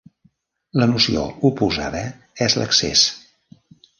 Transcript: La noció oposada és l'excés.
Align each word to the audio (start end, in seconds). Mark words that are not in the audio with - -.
La 0.79 0.87
noció 0.93 1.25
oposada 1.51 2.01
és 2.47 2.57
l'excés. 2.61 3.07